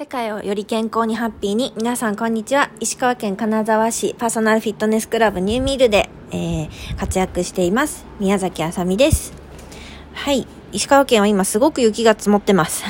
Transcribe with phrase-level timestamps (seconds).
[0.00, 1.74] 世界をより健康にハッピーに。
[1.76, 2.70] 皆さんこんにちは。
[2.80, 8.06] 石川県金沢市パーソナルフィットネスクラブニューミールで、えー、活躍しています。
[8.18, 9.34] 宮崎あさみです。
[10.14, 10.46] はい。
[10.72, 12.82] 石川県は今すごく雪が積もってます。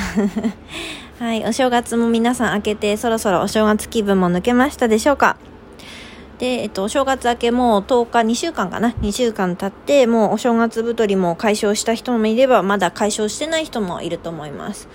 [1.19, 1.45] はい。
[1.45, 5.37] お正月も皆さん明けてそろそろお正月気分も抜けましたでしょうか？
[6.39, 14.89] で、えっと、お正月明けもう10日、2週間かな ?2 週間経って、もうお正月太りも解消した人もいれば、まだ解消してない人もいると思います。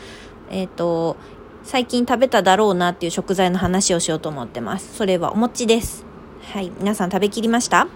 [0.50, 1.18] えっと、
[1.66, 4.96] 最近食べただろうなっていう食材の話をしようと思ってます。
[4.96, 6.06] それはお餅です。
[6.54, 6.72] はい。
[6.78, 7.88] 皆さん食べきりました？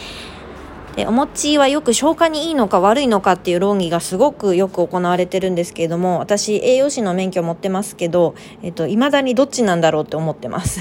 [0.94, 10.80] でお餅はよく消化にいいのか悪いのかっていう論議がすごくよく行われてるんですけれども私栄養士の免許持ってますけど、えっと、未だにどっちなんだろうって思ってます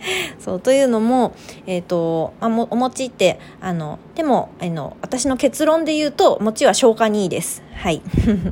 [0.38, 1.34] そうというのも、
[1.66, 7.62] えーとあ、もお餅ってあのでもあの私の結論で言うと餅は消化にいいです。
[7.74, 8.02] はい。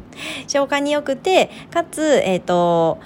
[0.47, 2.99] 消化に良くてかつ、えーと、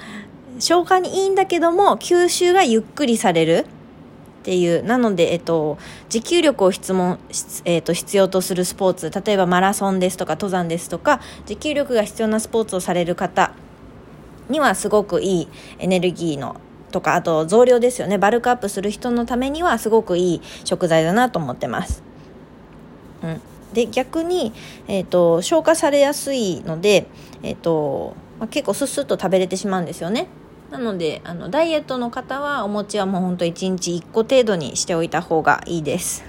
[0.59, 3.66] 消化にいいんだけども吸収がゆっくりされる。
[4.39, 5.77] っていうなので、えっと、
[6.09, 7.19] 持久力を質問、
[7.66, 9.11] えっと、必要とするスポーツ。
[9.11, 13.53] 例えばマラソンですとか登山ですとか持久力が必要なスポーツをされる方
[14.48, 16.56] にはすごくいいエネルギーの
[16.91, 22.03] とかあと増量ですよねバルクアップする人のためにはすごくいい食材だなと思ってます。
[23.22, 23.41] うん、
[23.72, 24.53] で逆に、
[24.86, 27.06] えーと、消化されやすいので、
[27.42, 30.28] えーとまあ、結構スッスッと食べれてしまうんですよね。
[30.70, 36.25] なのであのダイエットの方はお餅はもうほんと1日1個程度にしておいた方がいいです。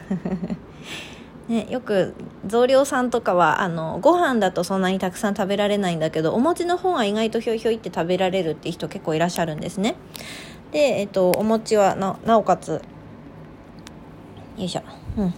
[1.50, 2.14] ね、よく
[2.46, 9.96] 増量さんとかはあのご飯だとそんなにたくさん食べられないんだけどお餅の方が意外とひょいひょいって食べられるって人結構いらっしゃるんですね。
[10.72, 12.82] で、えっと、お餅はななおかつよ
[14.58, 14.84] いしょ。
[15.18, 15.34] うん。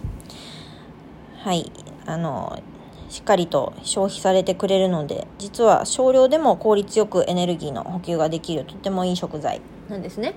[1.38, 1.72] はい。
[2.04, 2.62] あの
[3.08, 10.34] しっかりと消費されてくれるので実は少量でも効率よくエネルギーの補給ができるとってもいい食材なんですね。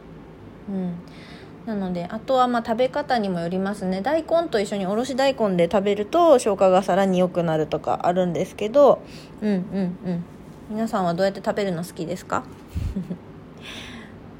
[0.69, 0.95] うん。
[1.65, 4.01] なのであとはまあ食べ方にもよりますね。
[4.01, 8.99] 大根と一緒におろし大根で食べると消化がさらに良くなるとかあるんですけど。
[9.41, 9.57] うんうん
[10.05, 10.23] うん。
[10.69, 12.43] 皆さんはどうやって食べるの好きですか？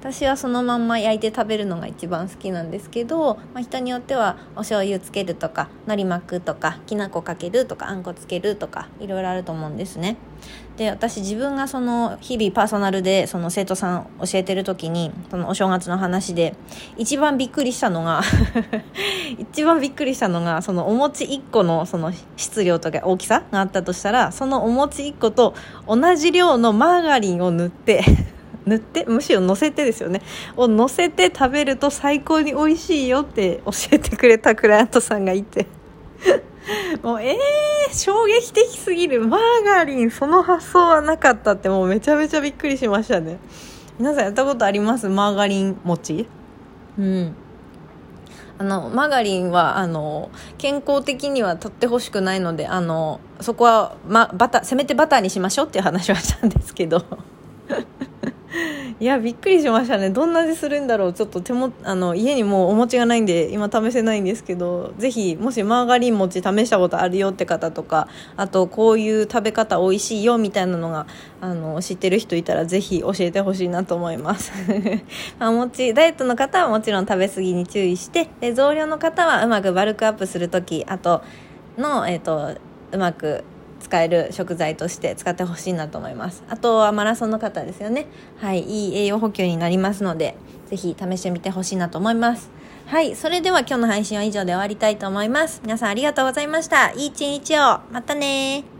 [0.05, 10.17] 私はそのまんま焼いて食べるのが一番好きなんですけど、まあ、人によってはお醤油つけるとか海苔巻くとかきな粉かけるとかあんこつけるとかいろいろあると思うんですね。
[10.77, 16.53] で私自分がその日々パーソナルでその生徒さん教えてる時にそのお正月の話で
[16.97, 18.21] 一番びっくりしたのが
[19.39, 25.55] 一番びっくりしたのがそのお餅1個のその質量とか大きさがあったとしたらそのお餅1個と
[25.87, 28.03] 同じ量のマーガリンを塗って
[28.65, 30.21] 塗ってむしろ乗せてですよね。
[30.57, 35.67] を乗せて食べると最高に美味しいよって教えてくれたクライアントさんがいて。
[37.03, 39.21] もうえー、衝撃的すぎる。
[39.21, 43.37] マーガリンその発想はなかったってもうめちゃめちゃびっくりしましたね。
[43.99, 45.07] 皆さんやったことあります？
[45.07, 46.27] マーガリン餅？
[46.97, 47.35] うん。
[48.57, 57.03] あのマーガリンはあの健康的には取ってほしくないのであのそこは、ま、バタせめてバターにしましょうっていう話はしたんですけど。
[58.97, 60.09] いやびっくりしましたね。
[60.09, 61.13] どんな味するんだろう。
[61.13, 68.07] ちょっと手もあの家にもうお餅がないんで今試せないんですけどぜひもしマーガリン餅試したことあるよって方とか
[68.37, 71.07] あとこういう食べ方美味しいよみたいなのが
[71.41, 74.53] あの知ってる人いたらぜひ教えてほしいなと思います。
[75.39, 81.21] あ餅ダイエットの方はもちろん食べ過ぎに注意してで増量の方はうまくバルクアップする時あと
[81.77, 82.55] の、えーと
[82.93, 83.43] うまく
[83.85, 86.43] 使える食材として使ってほしいなと思います。
[86.49, 88.07] あとはマラソンの方ですよね。
[88.37, 88.63] はい。
[88.63, 90.35] いい栄養補給になりますので
[90.67, 92.49] 是非試してみてほしいなと思います。
[92.87, 93.15] はい。
[93.15, 95.61] それでは今日の配信は以上で終わりたいと思います。
[95.63, 96.91] 皆さんありがとうございました。
[96.93, 97.79] いい一日を。
[97.91, 98.74] またね